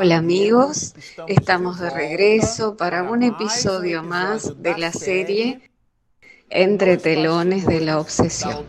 [0.00, 0.94] Hola amigos,
[1.26, 5.60] estamos de regreso para un episodio más de la serie
[6.50, 8.64] Entre telones de la obsesión.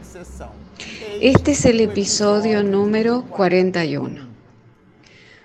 [1.22, 4.28] Este es el episodio número 41.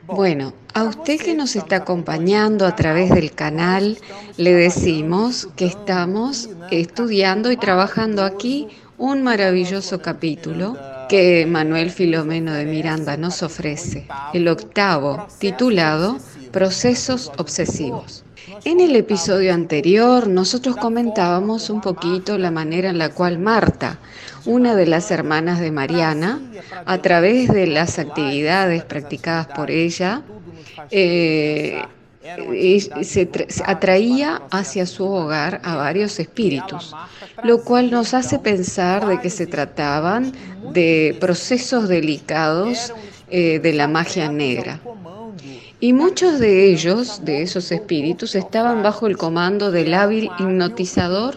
[0.07, 3.99] Bueno, a usted que nos está acompañando a través del canal,
[4.39, 12.65] le decimos que estamos estudiando y trabajando aquí un maravilloso capítulo que Manuel Filomeno de
[12.67, 16.19] Miranda nos ofrece, el octavo, titulado
[16.53, 18.25] Procesos Obsesivos.
[18.65, 23.99] En el episodio anterior nosotros comentábamos un poquito la manera en la cual Marta,
[24.45, 26.41] una de las hermanas de Mariana,
[26.85, 30.23] a través de las actividades practicadas por ella,
[30.91, 31.83] eh,
[33.03, 33.29] se
[33.67, 36.95] atraía hacia su hogar a varios espíritus,
[37.43, 40.33] lo cual nos hace pensar de que se trataban
[40.73, 42.93] de procesos delicados
[43.31, 44.81] eh, de la magia negra.
[45.81, 51.37] Y muchos de ellos, de esos espíritus, estaban bajo el comando del hábil hipnotizador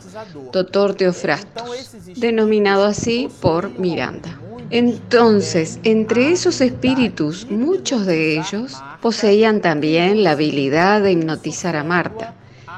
[0.54, 0.96] Dr.
[0.96, 4.40] Teofrastos, denominado así por Miranda.
[4.70, 12.36] Entonces, entre esos espíritus, muchos de ellos poseían también la habilidad de hipnotizar a Marta,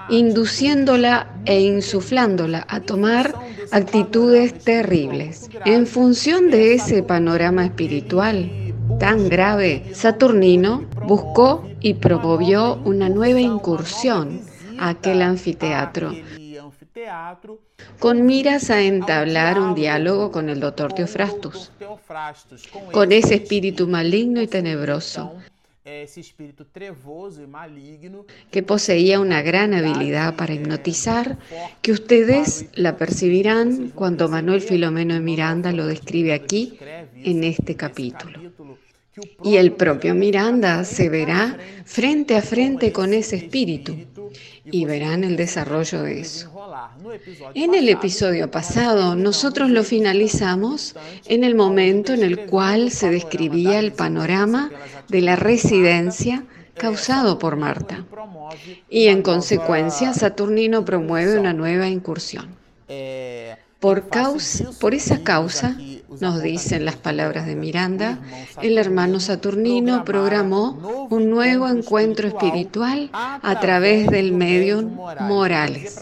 [0.09, 3.33] induciéndola e insuflándola a tomar
[3.71, 5.49] actitudes terribles.
[5.65, 8.51] En función de ese panorama espiritual
[8.99, 14.41] tan grave, Saturnino buscó y promovió una nueva incursión
[14.77, 16.13] a aquel anfiteatro
[17.99, 21.71] con miras a entablar un diálogo con el doctor Teofrastus,
[22.91, 25.33] con ese espíritu maligno y tenebroso
[28.51, 31.37] que poseía una gran habilidad para hipnotizar,
[31.81, 36.77] que ustedes la percibirán cuando Manuel Filomeno de Miranda lo describe aquí
[37.15, 38.39] en este capítulo.
[39.43, 43.95] Y el propio Miranda se verá frente a frente con ese espíritu
[44.65, 46.51] y verán el desarrollo de eso.
[47.55, 53.79] En el episodio pasado, nosotros lo finalizamos en el momento en el cual se describía
[53.79, 54.71] el panorama
[55.07, 56.43] de la residencia
[56.75, 58.05] causado por Marta.
[58.89, 62.55] Y en consecuencia, Saturnino promueve una nueva incursión.
[63.79, 65.77] Por, causa, por esa causa,
[66.19, 68.19] nos dicen las palabras de Miranda,
[68.61, 75.99] el hermano Saturnino programó un nuevo encuentro espiritual a través del medium Morales.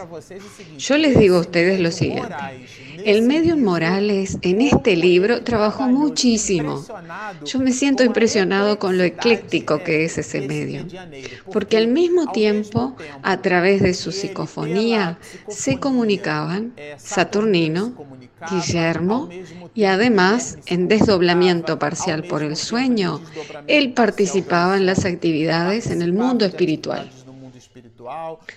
[0.78, 2.34] Yo les digo a ustedes lo siguiente.
[3.04, 6.84] El medium Morales en este libro trabajó muchísimo.
[7.44, 10.88] Yo me siento impresionado con lo ecléctico que es ese medium,
[11.52, 17.94] porque al mismo tiempo, a través de su psicofonía, se comunicaban Saturnino,
[18.50, 19.28] Guillermo
[19.74, 23.20] y además, en desdoblamiento parcial por el sueño,
[23.66, 27.10] él participaba en las actividades en el mundo espiritual.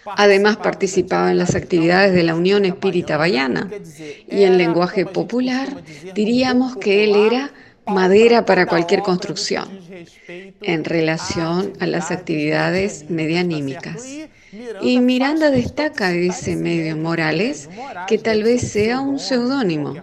[0.05, 3.69] Además participaba en las actividades de la Unión Espírita Bayana
[4.29, 5.67] y en lenguaje popular
[6.13, 7.51] diríamos que él era
[7.87, 9.67] madera para cualquier construcción
[10.61, 14.05] en relación a las actividades medianímicas.
[14.81, 17.69] Y Miranda destaca ese medio Morales,
[18.07, 19.95] que tal vez sea un seudónimo.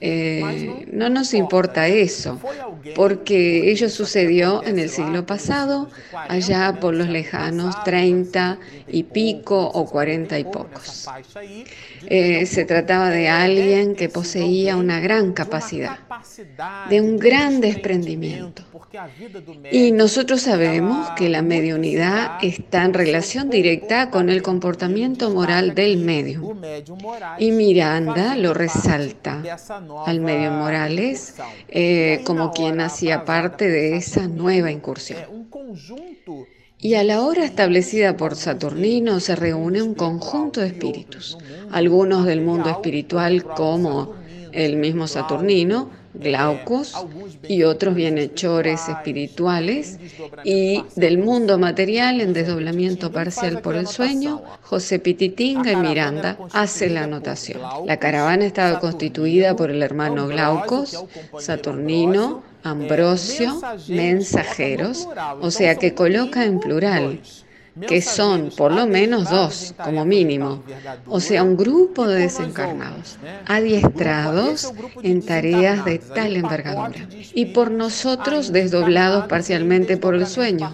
[0.00, 2.40] Eh, no nos importa eso,
[2.96, 8.58] porque ello sucedió en el siglo pasado, allá por los lejanos 30
[8.88, 11.08] y pico o 40 y pocos.
[12.06, 15.98] Eh, se trataba de alguien que poseía una gran capacidad,
[16.88, 18.64] de un gran desprendimiento.
[19.70, 23.59] Y nosotros sabemos que la mediunidad está en relación directa
[24.10, 26.56] con el comportamiento moral del medio.
[27.38, 29.42] Y Miranda lo resalta
[30.06, 31.34] al medio Morales
[31.68, 35.48] eh, como quien hacía parte de esa nueva incursión.
[36.78, 41.36] Y a la hora establecida por Saturnino se reúne un conjunto de espíritus,
[41.70, 44.14] algunos del mundo espiritual como
[44.52, 46.94] el mismo Saturnino, Glaucos
[47.48, 49.98] y otros bienhechores espirituales,
[50.44, 56.90] y del mundo material en desdoblamiento parcial por el sueño, José Pititinga y Miranda hace
[56.90, 57.60] la anotación.
[57.86, 61.04] La caravana estaba constituida por el hermano Glaucos,
[61.38, 65.08] Saturnino, Ambrosio, mensajeros,
[65.40, 67.20] o sea que coloca en plural
[67.86, 70.62] que son por lo menos dos, como mínimo,
[71.06, 74.72] o sea, un grupo de desencarnados, adiestrados
[75.02, 80.72] en tareas de tal envergadura, y por nosotros desdoblados parcialmente por el sueño,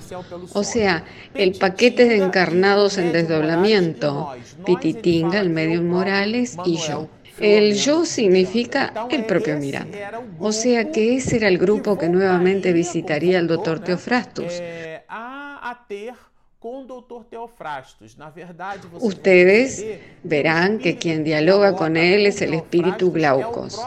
[0.53, 1.05] o sea,
[1.35, 4.33] el paquete de encarnados en desdoblamiento,
[4.65, 7.09] Pititinga, el medium Morales y yo.
[7.39, 10.23] El yo significa el propio Miranda.
[10.39, 14.63] O sea que ese era el grupo que nuevamente visitaría al doctor Teofrastus.
[19.01, 19.85] Ustedes
[20.23, 23.81] verán que quien dialoga con él es el espíritu Glaucos.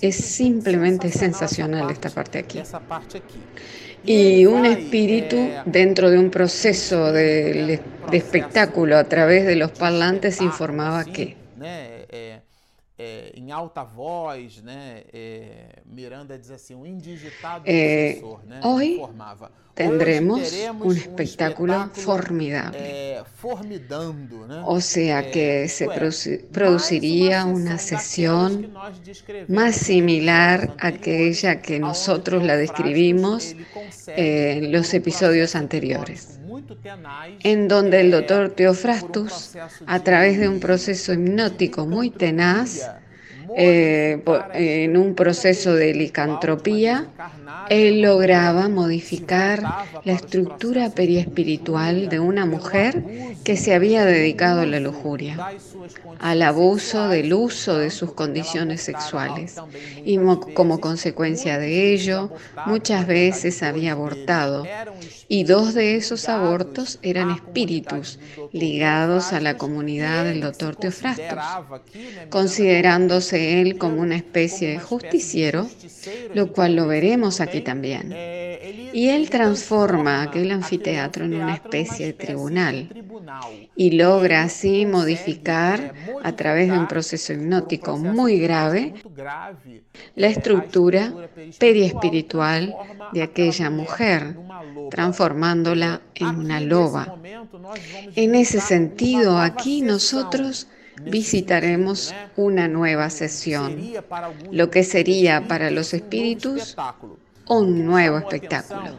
[0.00, 2.62] Es simplemente sensacional esta parte aquí.
[4.04, 7.80] Y un espíritu dentro de un proceso de,
[8.12, 11.36] espectáculo a través de los parlantes informaba que
[12.98, 15.04] em alta voz, né?
[15.86, 18.60] Miranda diz assim, um indigitado eh, né?
[18.64, 19.50] Hoy informava.
[19.78, 23.22] tendremos un espectáculo formidable.
[24.64, 25.86] O sea que se
[26.52, 28.72] produciría una sesión
[29.46, 33.54] más similar a aquella que nosotros la describimos
[34.08, 36.37] en los episodios anteriores,
[37.42, 39.56] en donde el doctor Teofrastus,
[39.86, 42.90] a través de un proceso hipnótico muy tenaz,
[43.56, 44.22] eh,
[44.54, 47.06] en un proceso de licantropía,
[47.70, 49.62] él lograba modificar
[50.04, 53.04] la estructura periespiritual de una mujer
[53.44, 55.54] que se había dedicado a la lujuria,
[56.18, 59.56] al abuso del uso de sus condiciones sexuales.
[60.04, 60.18] Y
[60.54, 62.30] como consecuencia de ello
[62.66, 64.66] muchas veces había abortado.
[65.28, 68.18] Y dos de esos abortos eran espíritus
[68.52, 71.38] ligados a la comunidad del doctor Teofrastos,
[72.30, 75.68] considerándose él como una especie de justiciero,
[76.34, 78.14] lo cual lo veremos aquí también.
[78.92, 82.88] Y él transforma aquel anfiteatro en una especie de tribunal
[83.76, 88.94] y logra así modificar a través de un proceso hipnótico muy grave
[90.16, 91.12] la estructura
[91.58, 92.74] periespiritual
[93.12, 94.36] de aquella mujer,
[94.90, 97.16] transformándola en una loba.
[98.16, 100.68] En ese sentido, aquí nosotros
[101.02, 103.78] visitaremos una nueva sesión,
[104.50, 106.76] lo que sería para los espíritus
[107.48, 108.96] un nuevo espectáculo.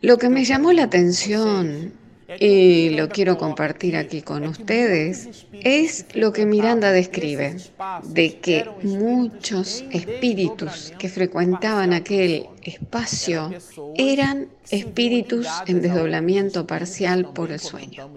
[0.00, 1.92] Lo que me llamó la atención
[2.38, 7.56] y lo quiero compartir aquí con ustedes, es lo que Miranda describe,
[8.04, 13.50] de que muchos espíritus que frecuentaban aquel espacio
[13.96, 18.10] eran espíritus en desdoblamiento parcial por el sueño.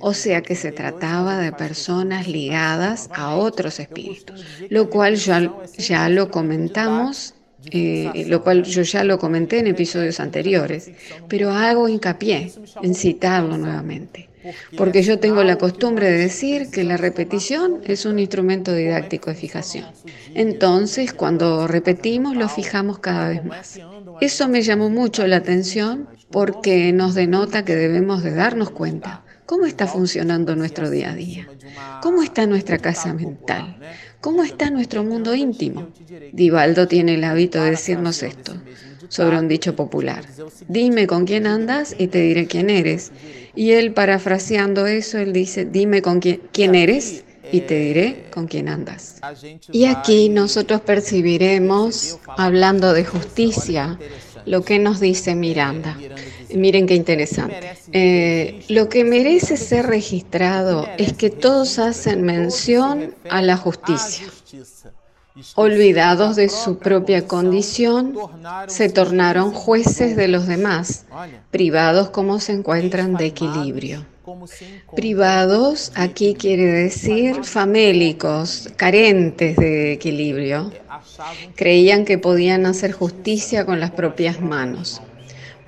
[0.00, 6.08] O sea que se trataba de personas ligadas a otros espíritus, lo cual ya, ya
[6.08, 7.34] lo comentamos
[7.70, 10.90] eh, lo cual yo ya lo comenté en episodios anteriores,
[11.28, 14.28] pero hago hincapié en citarlo nuevamente,
[14.76, 19.36] porque yo tengo la costumbre de decir que la repetición es un instrumento didáctico de
[19.36, 19.86] fijación.
[20.34, 23.80] Entonces, cuando repetimos, lo fijamos cada vez más.
[24.20, 29.66] Eso me llamó mucho la atención porque nos denota que debemos de darnos cuenta cómo
[29.66, 31.46] está funcionando nuestro día a día,
[32.00, 33.76] cómo está nuestra casa mental,
[34.22, 35.88] ¿Cómo está nuestro mundo íntimo?
[36.32, 38.54] Divaldo tiene el hábito de decirnos esto
[39.08, 40.24] sobre un dicho popular.
[40.68, 43.10] Dime con quién andas y te diré quién eres.
[43.56, 48.46] Y él, parafraseando eso, él dice, dime con quién, quién eres y te diré con
[48.46, 49.20] quién andas.
[49.72, 53.98] Y aquí nosotros percibiremos, hablando de justicia,
[54.46, 55.98] lo que nos dice Miranda.
[56.54, 57.74] Miren qué interesante.
[57.92, 64.26] Eh, lo que merece ser registrado es que todos hacen mención a la justicia.
[65.54, 68.14] Olvidados de su propia condición,
[68.66, 71.06] se tornaron jueces de los demás,
[71.50, 74.04] privados como se encuentran de equilibrio.
[74.94, 80.70] Privados aquí quiere decir famélicos, carentes de equilibrio.
[81.56, 85.00] Creían que podían hacer justicia con las propias manos.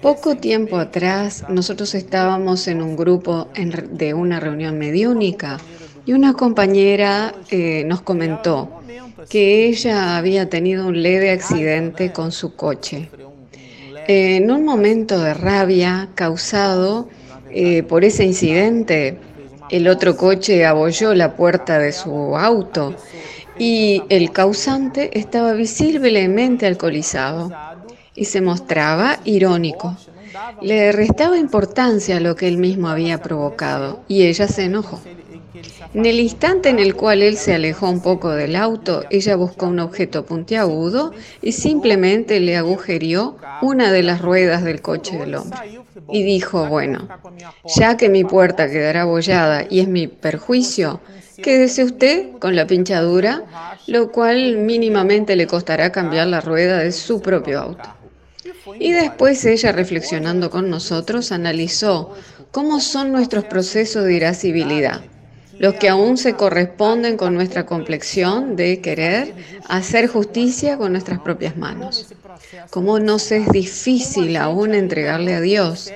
[0.04, 3.48] Poco tiempo atrás nosotros estábamos en un grupo
[3.90, 5.56] de una reunión mediúnica
[6.04, 8.68] y una compañera eh, nos comentó
[9.30, 13.08] que ella había tenido un leve accidente con su coche.
[14.06, 17.08] En un momento de rabia causado
[17.50, 19.16] eh, por ese incidente,
[19.70, 22.94] el otro coche abolló la puerta de su auto
[23.58, 27.50] y el causante estaba visiblemente alcoholizado
[28.14, 29.96] y se mostraba irónico.
[30.60, 35.00] Le restaba importancia a lo que él mismo había provocado y ella se enojó.
[35.94, 39.66] En el instante en el cual él se alejó un poco del auto, ella buscó
[39.66, 45.80] un objeto puntiagudo y simplemente le agujerió una de las ruedas del coche del hombre.
[46.10, 47.08] Y dijo, bueno,
[47.76, 51.00] ya que mi puerta quedará abollada y es mi perjuicio,
[51.40, 53.44] quédese usted con la pinchadura,
[53.86, 57.88] lo cual mínimamente le costará cambiar la rueda de su propio auto.
[58.78, 62.14] Y después ella, reflexionando con nosotros, analizó
[62.50, 65.02] cómo son nuestros procesos de irascibilidad.
[65.58, 69.32] los que aún se corresponden con nuestra complexión de querer
[69.68, 72.12] hacer justicia con nuestras propias manos.
[72.70, 75.92] Cómo nos es difícil aún entregarle a Dios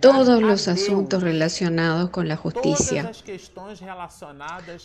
[0.00, 3.10] todos los asuntos relacionados con la justicia,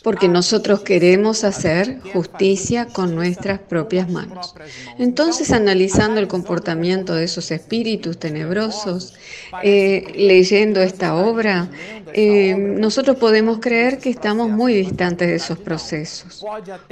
[0.03, 4.55] porque nosotros queremos hacer justicia con nuestras propias manos.
[4.98, 9.13] Entonces, analizando el comportamiento de esos espíritus tenebrosos,
[9.62, 11.69] eh, leyendo esta obra,
[12.13, 16.43] eh, nosotros podemos creer que estamos muy distantes de esos procesos,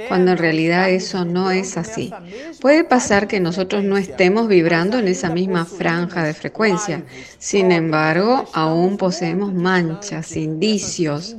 [0.06, 2.12] cuando en realidad eso no es así.
[2.60, 7.02] Puede pasar que nosotros no estemos vibrando en esa misma franja de frecuencia,
[7.38, 11.36] sin embargo, aún poseemos manchas, indicios,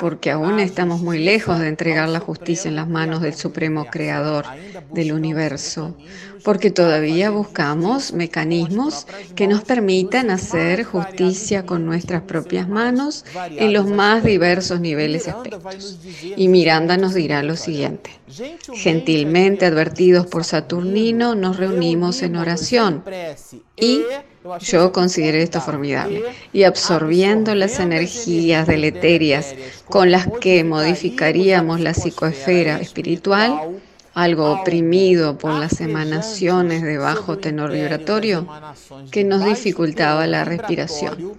[0.00, 4.44] porque aún estamos muy lejos de entregar la justicia en las manos del Supremo Creador
[4.92, 5.96] del universo,
[6.44, 13.86] porque todavía buscamos mecanismos que nos permitan hacer justicia con nuestras propias manos en los
[13.86, 15.98] más diversos niveles y aspectos.
[16.36, 18.10] Y Miranda nos dirá lo siguiente.
[18.74, 23.04] Gentilmente advertidos por Saturnino, nos reunimos en oración
[23.76, 24.02] y
[24.60, 26.22] yo consideré esto formidable.
[26.52, 29.54] Y absorbiendo las energías deleterias
[29.88, 33.80] con las que modificaríamos la psicoesfera espiritual,
[34.14, 38.46] algo oprimido por las emanaciones de bajo tenor vibratorio
[39.10, 41.34] que nos dificultaba la respiración.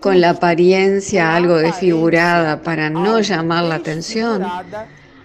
[0.00, 4.44] Con la apariencia algo desfigurada para no llamar la atención,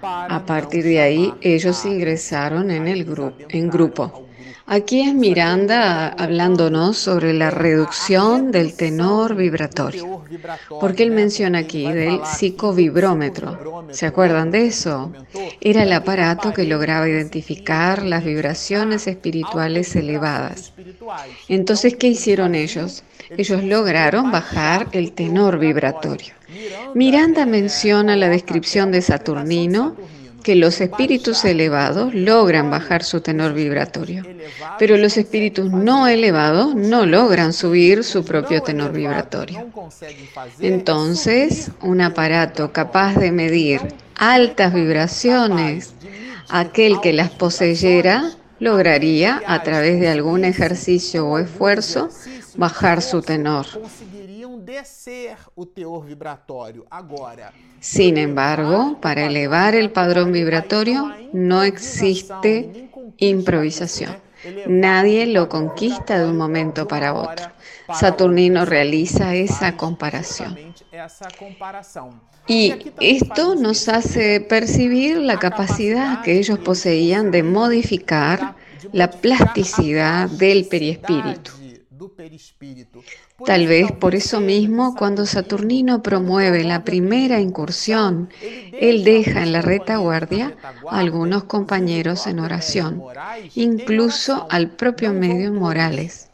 [0.01, 4.28] a partir de ahí ellos ingresaron en el grupo, en grupo.
[4.71, 10.23] Aquí es Miranda hablándonos sobre la reducción del tenor vibratorio,
[10.79, 13.87] porque él menciona aquí del psicovibrómetro.
[13.89, 15.11] ¿Se acuerdan de eso?
[15.59, 20.71] Era el aparato que lograba identificar las vibraciones espirituales elevadas.
[21.47, 23.03] Entonces, ¿qué hicieron ellos?
[23.31, 26.35] Ellos lograron bajar el tenor vibratorio.
[26.93, 29.95] Miranda menciona la descripción de Saturnino
[30.49, 34.23] que los espíritus elevados logran bajar su tenor vibratorio,
[34.79, 39.67] pero los espíritus no elevados no logran subir su propio tenor vibratorio.
[40.59, 43.79] Entonces, un aparato capaz de medir
[44.15, 45.93] altas vibraciones,
[46.49, 52.09] aquel que las poseyera, lograría, a través de algún ejercicio o esfuerzo,
[52.57, 53.67] bajar su tenor.
[57.79, 64.17] Sin embargo, para elevar el padrón vibratorio no existe improvisación.
[64.67, 67.45] Nadie lo conquista de un momento para otro.
[67.93, 70.57] Saturnino realiza esa comparación.
[72.47, 78.55] Y esto nos hace percibir la capacidad que ellos poseían de modificar
[78.91, 81.51] la plasticidad del periespíritu.
[83.45, 88.29] Tal vez por eso mismo, cuando Saturnino promueve la primera incursión,
[88.71, 90.55] él deja en la retaguardia
[90.89, 93.07] a algunos compañeros en oración,
[93.55, 96.28] incluso al propio medio Morales.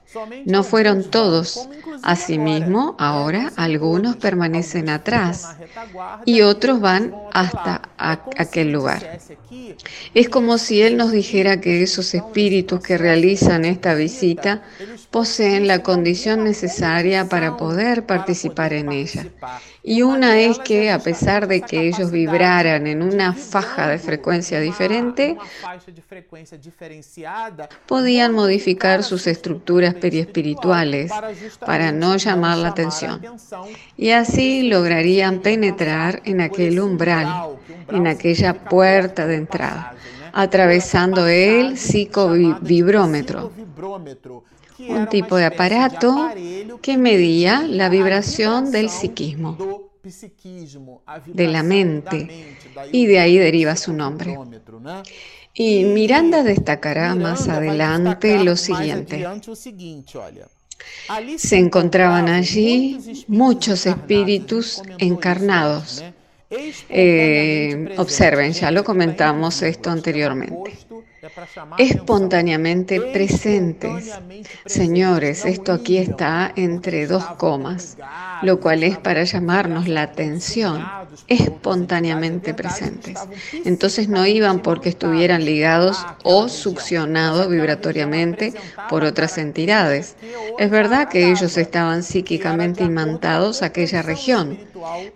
[0.46, 1.68] No fueron todos.
[2.04, 5.56] Asimismo, ahora algunos permanecen atrás
[6.26, 9.20] y otros van hasta aquel lugar.
[10.14, 14.64] Es como si Él nos dijera que esos espíritus que realizan esta visita
[15.12, 19.28] poseen la condición necesaria para poder participar en ella.
[19.88, 24.60] Y una es que, a pesar de que ellos vibraran en una faja de frecuencia
[24.60, 25.38] diferente,
[27.86, 31.12] podían modificar sus estructuras periespirituales
[31.64, 33.22] para no llamar la atención.
[33.96, 37.56] Y así lograrían penetrar en aquel umbral,
[37.90, 39.94] en aquella puerta de entrada,
[40.34, 43.52] atravesando el psicovibrómetro
[44.80, 46.30] un tipo de aparato
[46.82, 49.75] que medía la vibración del psiquismo,
[51.26, 52.58] de la mente,
[52.92, 54.38] y de ahí deriva su nombre.
[55.54, 59.26] Y Miranda destacará más adelante lo siguiente.
[61.38, 66.04] Se encontraban allí muchos espíritus encarnados.
[66.90, 70.78] Eh, observen, ya lo comentamos esto anteriormente
[71.78, 74.12] espontáneamente presentes.
[74.66, 77.98] Señores, esto aquí está entre dos comas,
[78.42, 80.86] lo cual es para llamarnos la atención.
[81.28, 83.18] espontáneamente presentes.
[83.64, 88.54] Entonces no iban porque estuvieran ligados o succionados vibratoriamente
[88.90, 90.16] por otras entidades.
[90.60, 94.60] Es verdad que ellos estaban psíquicamente imantados a aquella región,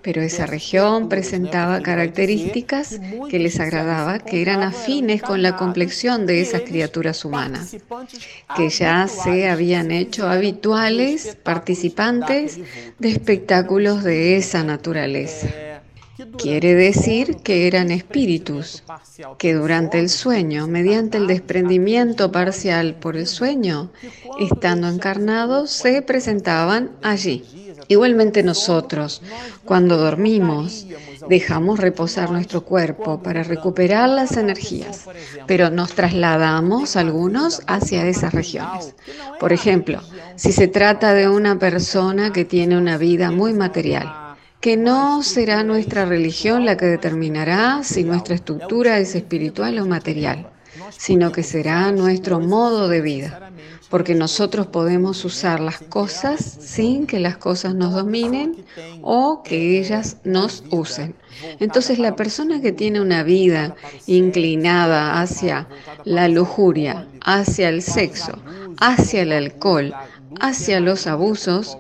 [0.02, 3.00] pero esa región presentaba características
[3.30, 7.76] que les agradaba, que eran afines con la complexión de esas criaturas humanas,
[8.56, 12.58] que ya se habían hecho habituales participantes
[13.00, 15.69] de espectáculos de esa naturaleza.
[16.38, 18.84] Quiere decir que eran espíritus
[19.38, 23.90] que durante el sueño, mediante el desprendimiento parcial por el sueño,
[24.40, 27.46] estando encarnados, se presentaban allí.
[27.88, 29.22] Igualmente nosotros,
[29.64, 30.86] cuando dormimos,
[31.30, 35.06] dejamos reposar nuestro cuerpo para recuperar las energías,
[35.48, 38.94] pero nos trasladamos algunos hacia esas regiones.
[39.40, 40.02] Por ejemplo,
[40.36, 44.29] si se trata de una persona que tiene una vida muy material,
[44.62, 50.50] que no será nuestra religión la que determinará si nuestra estructura es espiritual o material,
[50.98, 53.52] sino que será nuestro modo de vida,
[53.90, 58.66] porque nosotros podemos usar las cosas sin que las cosas nos dominen
[59.02, 61.16] o que ellas nos usen.
[61.62, 63.76] Entonces la persona que tiene una vida
[64.08, 65.70] inclinada hacia
[66.04, 68.34] la lujuria, hacia el sexo,
[68.78, 69.94] hacia el alcohol,
[70.42, 71.78] hacia los abusos,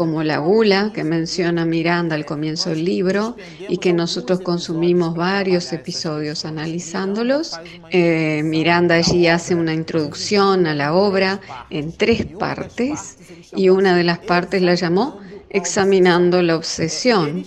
[0.00, 3.36] como la gula que menciona Miranda al comienzo del libro
[3.68, 7.60] y que nosotros consumimos varios episodios analizándolos.
[7.90, 13.18] Eh, Miranda allí hace una introducción a la obra en tres partes
[13.54, 17.44] y una de las partes la llamó examinando la obsesión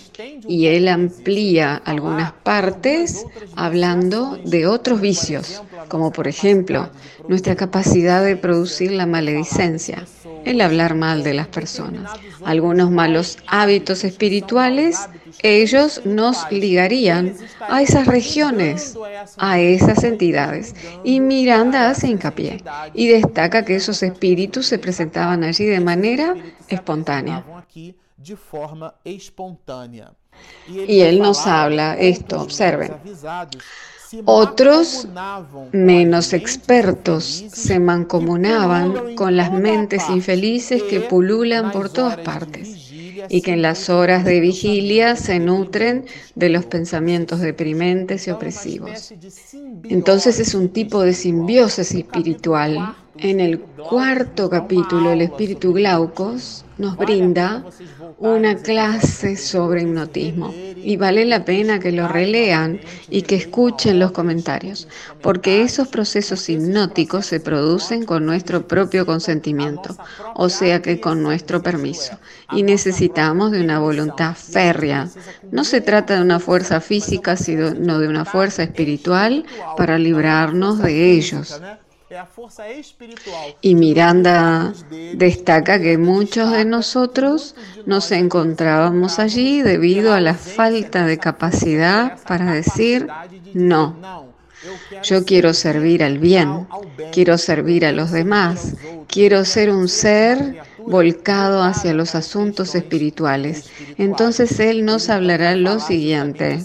[0.48, 6.92] y él amplía algunas partes hablando de otros vicios, como por ejemplo
[7.28, 10.06] nuestra capacidad de producir la maledicencia
[10.46, 12.12] el hablar mal de las personas.
[12.46, 15.10] Algunos malos hábitos espirituales,
[15.42, 18.98] ellos nos ligarían a esas regiones,
[19.38, 20.76] a esas entidades.
[21.04, 26.36] Y Miranda hace hincapié y destaca que esos espíritus se presentaban allí de manera
[26.68, 27.44] espontánea.
[30.88, 32.94] Y él nos habla esto, observen.
[34.25, 35.08] Otros,
[35.72, 42.91] menos expertos, se mancomunaban con las mentes infelices que pululan por todas partes
[43.29, 46.05] y que en las horas de vigilia se nutren
[46.36, 49.13] de los pensamientos deprimentes y opresivos.
[49.84, 52.95] Entonces es un tipo de simbiosis espiritual.
[53.17, 57.63] En el cuarto capítulo, el espíritu Glaucos nos brinda
[58.17, 64.12] una clase sobre hipnotismo y vale la pena que lo relean y que escuchen los
[64.12, 64.88] comentarios,
[65.21, 69.95] porque esos procesos hipnóticos se producen con nuestro propio consentimiento,
[70.34, 72.17] o sea que con nuestro permiso,
[72.52, 75.10] y necesitamos de una voluntad férrea.
[75.52, 79.45] No se trata de una fuerza física, sino de una fuerza espiritual
[79.78, 81.62] para librarnos de ellos.
[83.62, 84.73] Y Miranda
[85.15, 92.54] destaca que muchos de nosotros nos encontrábamos allí debido a la falta de capacidad para
[92.54, 93.08] decir
[93.54, 94.34] no.
[95.04, 96.67] Yo quiero servir al bien,
[97.12, 98.76] quiero servir a los demás,
[99.08, 103.69] quiero ser un ser volcado hacia los asuntos espirituales.
[103.98, 106.63] Entonces Él nos hablará lo siguiente.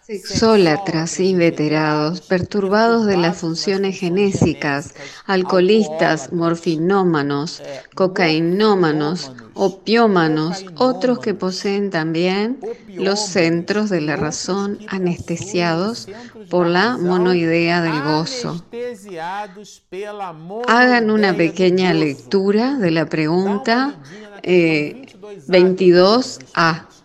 [0.00, 7.62] Sexólatras, inveterados, perturbados de las funciones genésicas, alcoholistas, morfinómanos,
[7.94, 16.08] cocainómanos, opiómanos, otros que poseen también los centros de la razón anestesiados
[16.50, 18.62] por la monoidea del gozo.
[20.68, 23.94] Hagan una pequeña lectura de la pregunta 22a
[24.42, 25.06] eh,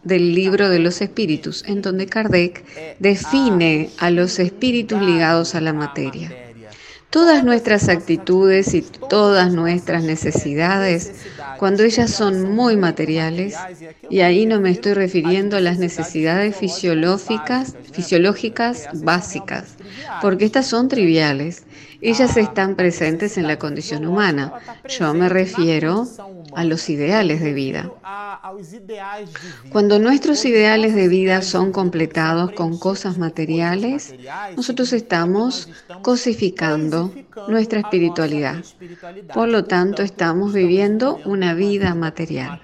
[0.03, 2.63] del libro de los espíritus, en donde Kardec
[2.99, 6.31] define a los espíritus ligados a la materia.
[7.09, 11.11] Todas nuestras actitudes y todas nuestras necesidades,
[11.59, 13.57] cuando ellas son muy materiales,
[14.09, 19.75] y ahí no me estoy refiriendo a las necesidades fisiológicas, fisiológicas básicas,
[20.21, 21.65] porque estas son triviales,
[22.01, 24.53] ellas están presentes en la condición humana.
[24.87, 26.07] Yo me refiero
[26.55, 27.91] a los ideales de vida.
[29.71, 34.15] Cuando nuestros ideales de vida son completados con cosas materiales,
[34.55, 35.69] nosotros estamos
[36.01, 37.13] cosificando
[37.49, 38.63] nuestra espiritualidad.
[39.33, 42.61] Por lo tanto, estamos viviendo una vida material.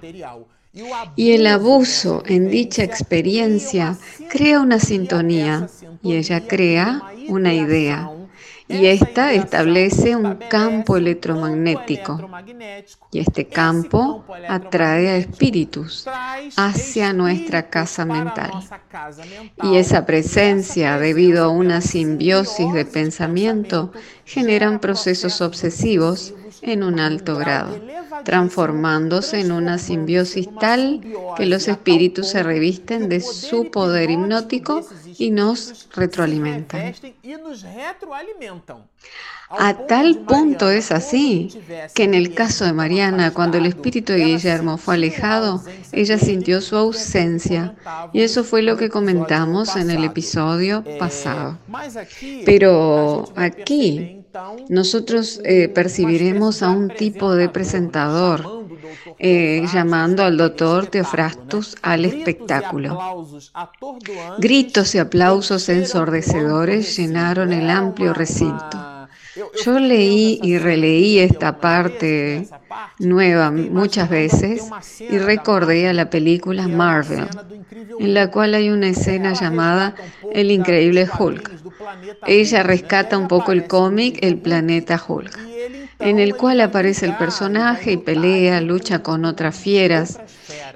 [1.16, 3.98] Y el abuso en dicha experiencia
[4.30, 5.70] crea una sintonía
[6.04, 8.12] y ella crea una idea.
[8.68, 12.30] Y esta establece un campo electromagnético.
[13.12, 16.08] Y este campo atrae a espíritus
[16.56, 18.52] hacia nuestra casa mental.
[19.62, 23.92] Y esa presencia, debido a una simbiosis de pensamiento,
[24.26, 27.80] generan procesos obsesivos en un alto grado,
[28.24, 31.02] transformándose en una simbiosis tal
[31.38, 34.82] que los espíritus se revisten de su poder hipnótico
[35.18, 36.94] y nos retroalimentan.
[39.50, 41.50] A tal punto es así
[41.94, 46.62] que en el caso de Mariana, cuando el espíritu de Guillermo fue alejado, ella sintió
[46.62, 47.76] su ausencia
[48.12, 51.60] y eso fue lo que comentamos en el episodio pasado.
[52.46, 54.15] Pero aquí
[54.70, 58.66] nosotros eh, percibiremos a un tipo de presentador
[59.20, 63.26] eh, llamando al doctor Teofrastus al espectáculo.
[64.38, 68.95] Gritos y aplausos ensordecedores llenaron el amplio recinto.
[69.64, 72.48] Yo leí y releí esta parte
[73.00, 74.64] nueva muchas veces
[75.00, 77.28] y recordé a la película Marvel,
[78.00, 79.96] en la cual hay una escena llamada
[80.32, 81.52] El increíble Hulk.
[82.26, 85.38] Ella rescata un poco el cómic El planeta Hulk,
[86.00, 90.20] en el cual aparece el personaje y pelea, lucha con otras fieras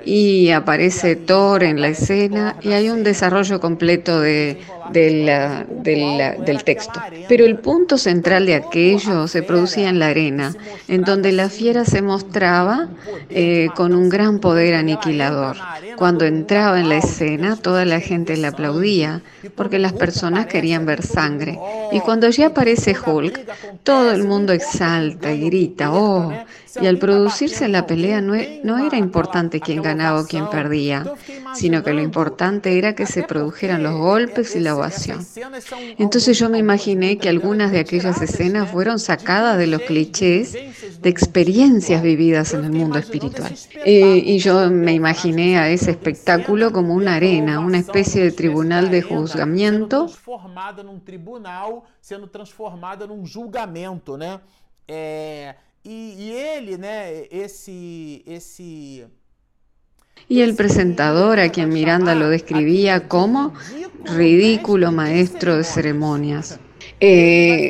[0.05, 4.57] y aparece Thor en la escena y hay un desarrollo completo de,
[4.91, 7.01] del texto.
[7.27, 10.55] Pero el punto central de aquello se producía en la arena,
[10.88, 12.89] en donde la fiera se mostraba
[13.29, 15.57] eh, con un gran poder aniquilador.
[15.95, 19.21] Cuando entraba en la escena, toda la gente le aplaudía
[19.55, 21.59] porque las personas querían ver sangre.
[21.91, 23.39] Y cuando ya aparece Hulk,
[23.83, 26.33] todo el mundo exalta y grita, ¡oh!
[26.82, 31.13] Y al producirse la pelea no, e, no era importante quién ganaba o quién perdía,
[31.55, 35.25] sino que lo importante era que se produjeran los golpes y la ovación.
[35.97, 40.53] Entonces yo me imaginé que algunas de aquellas escenas fueron sacadas de los clichés
[41.01, 43.53] de experiencias vividas en el mundo espiritual.
[43.86, 48.89] Eh, y yo me imaginé a ese espectáculo como una arena, una especie de tribunal
[48.89, 50.05] de juzgamiento.
[50.05, 53.08] Transformada num tribunal, sendo transformada
[55.83, 59.07] e, e ele, né, esse, esse
[60.27, 63.53] y el presentador, a quien Miranda lo describía como
[64.05, 66.59] ridículo maestro de ceremonias.
[66.99, 67.69] Eh,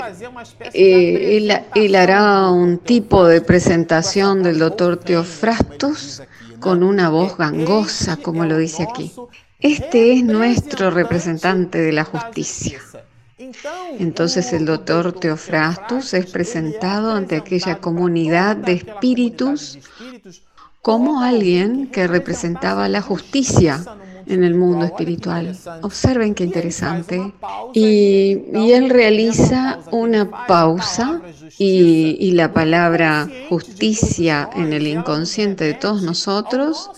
[0.73, 6.23] eh, él, él, hará un tipo de presentación del doctor Teofrastus
[6.59, 9.13] con una voz gangosa, como lo dice aquí.
[9.59, 12.79] Este es nuestro representante de la justicia.
[13.99, 19.79] Entonces el doctor Teofrastus es presentado ante aquella comunidad de espíritus
[20.81, 23.83] como alguien que representaba la justicia
[24.27, 25.57] en el mundo espiritual.
[25.81, 27.33] Observen qué interesante.
[27.73, 31.21] Y, él realiza una pausa
[31.57, 36.91] y, y, la palabra justicia en el inconsciente de todos nosotros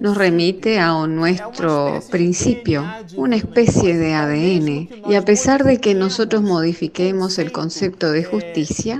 [0.00, 2.84] nos remite a nuestro principio,
[3.16, 4.88] una especie de ADN.
[5.10, 8.98] Y a pesar de que nosotros modifiquemos el concepto de justicia,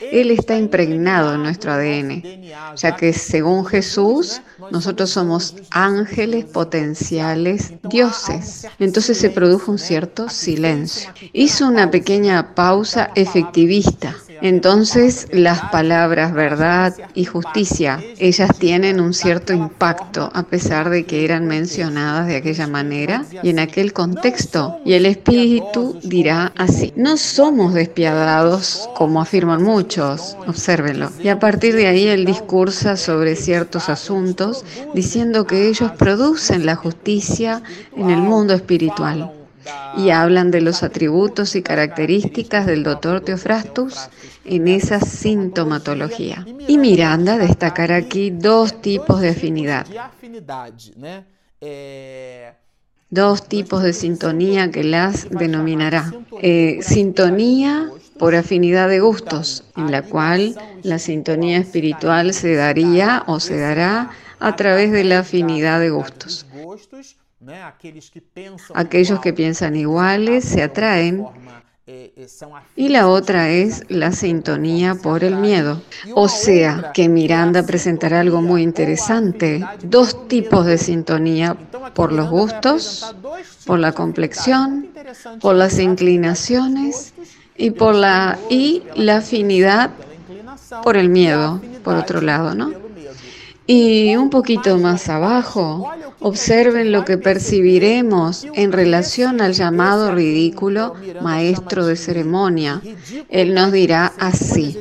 [0.00, 2.22] él está impregnado en nuestro ADN,
[2.76, 8.66] ya que según Jesús, nosotros somos ángeles potenciales, dioses.
[8.78, 11.10] Entonces se produjo un cierto silencio.
[11.32, 19.52] Hizo una pequeña pausa efectivista entonces las palabras verdad y justicia, ellas tienen un cierto
[19.52, 24.78] impacto a pesar de que eran mencionadas de aquella manera y en aquel contexto.
[24.84, 31.10] Y el Espíritu dirá así, no somos despiadados como afirman muchos, obsérvenlo.
[31.22, 36.76] Y a partir de ahí él discursa sobre ciertos asuntos diciendo que ellos producen la
[36.76, 37.62] justicia
[37.96, 39.32] en el mundo espiritual
[39.96, 44.08] y hablan de los atributos y características del doctor Teofrastus
[44.44, 46.46] en esa sintomatología.
[46.66, 49.86] Y Miranda destacará aquí dos tipos de afinidad.
[53.10, 56.12] Dos tipos de sintonía que las denominará.
[56.42, 63.40] Eh, sintonía por afinidad de gustos, en la cual la sintonía espiritual se daría o
[63.40, 66.46] se dará a través de la afinidad de gustos.
[68.74, 71.26] Aquellos que piensan iguales se atraen
[72.76, 75.80] y la otra es la sintonía por el miedo.
[76.14, 81.56] O sea, que Miranda presentará algo muy interesante, dos tipos de sintonía
[81.94, 83.14] por los gustos,
[83.64, 84.88] por la complexión,
[85.40, 87.14] por las inclinaciones
[87.56, 89.90] y por la y la afinidad
[90.82, 92.70] por el miedo, por otro lado, ¿no?
[93.66, 95.90] Y un poquito más abajo,
[96.20, 102.80] Observen lo que percibiremos en relación al llamado ridículo maestro de ceremonia.
[103.28, 104.78] Él nos dirá así.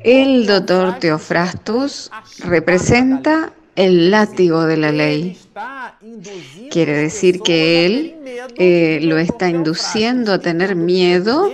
[0.00, 5.38] El doctor Teofrastus representa el látigo de la ley.
[6.70, 8.14] Quiere decir que él
[8.56, 11.50] eh, lo está induciendo a tener miedo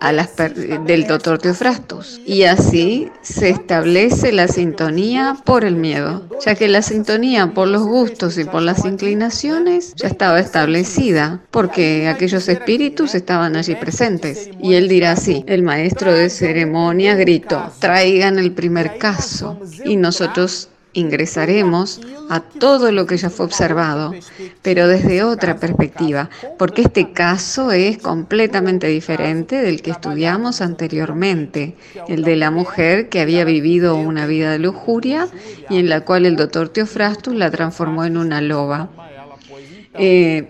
[0.00, 2.20] a las del doctor Teofrastus.
[2.26, 7.82] Y así se establece la sintonía por el miedo, ya que la sintonía por los
[7.82, 14.50] gustos y por las inclinaciones ya estaba establecida, porque aquellos espíritus estaban allí presentes.
[14.60, 19.58] Y él dirá así, el maestro de ceremonia gritó, traigan el primer caso.
[19.84, 24.14] Y nosotros ingresaremos a todo lo que ya fue observado,
[24.62, 31.76] pero desde otra perspectiva, porque este caso es completamente diferente del que estudiamos anteriormente,
[32.08, 35.28] el de la mujer que había vivido una vida de lujuria
[35.68, 38.88] y en la cual el doctor Teofrastus la transformó en una loba.
[39.96, 40.48] Eh,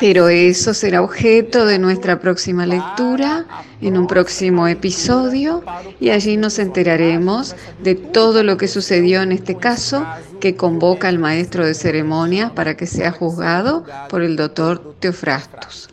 [0.00, 3.46] pero eso será objeto de nuestra próxima lectura
[3.80, 5.62] en un próximo episodio
[6.00, 10.06] y allí nos enteraremos de todo lo que sucedió en este caso
[10.40, 15.88] que convoca al maestro de ceremonia para que sea juzgado por el doctor Teofrastus.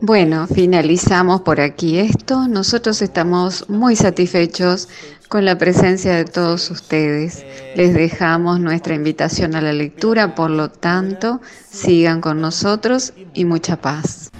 [0.00, 2.48] Bueno, finalizamos por aquí esto.
[2.48, 4.88] Nosotros estamos muy satisfechos
[5.28, 7.44] con la presencia de todos ustedes.
[7.76, 13.80] Les dejamos nuestra invitación a la lectura, por lo tanto, sigan con nosotros y mucha
[13.80, 14.30] paz.